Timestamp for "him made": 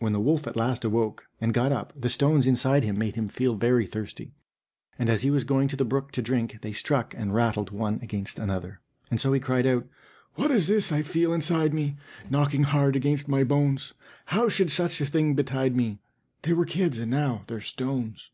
2.82-3.14